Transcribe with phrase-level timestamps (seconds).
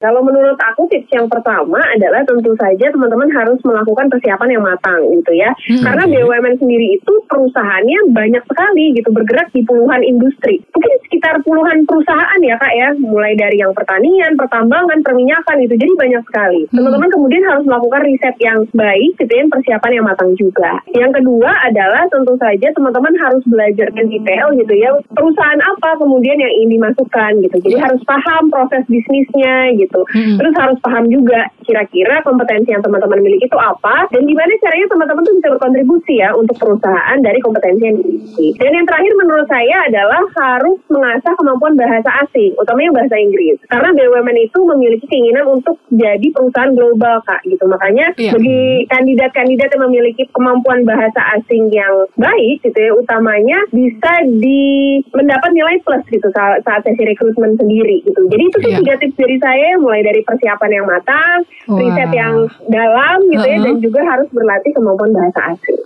[0.00, 5.04] Kalau menurut aku tips yang pertama adalah tentu saja teman-teman harus melakukan persiapan yang matang
[5.12, 5.52] gitu ya.
[5.68, 6.08] Hmm, Karena.
[6.08, 10.64] BUMN sendiri itu perusahaannya banyak sekali gitu bergerak di puluhan industri.
[10.72, 10.89] Mungkin
[11.20, 16.22] sekitar puluhan perusahaan ya kak ya, mulai dari yang pertanian, pertambangan, perminyakan itu jadi banyak
[16.24, 16.64] sekali.
[16.72, 16.80] Hmm.
[16.80, 17.16] Teman-teman hmm.
[17.20, 20.80] kemudian harus melakukan riset yang baik gitu ya, persiapan yang matang juga.
[20.96, 26.40] Yang kedua adalah tentu saja teman-teman harus belajar dan detail gitu ya, perusahaan apa kemudian
[26.40, 27.56] yang ingin dimasukkan gitu.
[27.68, 27.84] Jadi yeah.
[27.84, 30.02] harus paham proses bisnisnya gitu gitu.
[30.14, 30.38] Hmm.
[30.38, 35.22] Terus harus paham juga kira-kira kompetensi yang teman-teman miliki itu apa dan gimana caranya teman-teman
[35.26, 38.52] tuh bisa berkontribusi ya untuk perusahaan dari kompetensi yang dimiliki.
[38.60, 43.56] Dan yang terakhir menurut saya adalah harus mengasah kemampuan bahasa asing, utamanya bahasa Inggris.
[43.72, 47.64] Karena BUMN itu memiliki keinginan untuk jadi perusahaan global kak gitu.
[47.64, 48.36] Makanya yeah.
[48.36, 55.50] bagi kandidat-kandidat yang memiliki kemampuan bahasa asing yang baik gitu ya, utamanya bisa di mendapat
[55.56, 58.20] nilai plus gitu saat, saat sesi rekrutmen sendiri gitu.
[58.28, 58.78] Jadi itu tuh yeah.
[58.84, 61.38] tiga tips dari saya mulai dari persiapan yang matang,
[61.70, 61.78] wow.
[61.80, 62.34] riset yang
[62.68, 63.56] dalam gitu uh -huh.
[63.56, 65.80] ya, dan juga harus berlatih kemampuan bahasa asing.